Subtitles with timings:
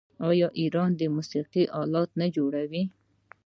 [0.29, 2.83] آیا ایران د موسیقۍ الات نه جوړوي؟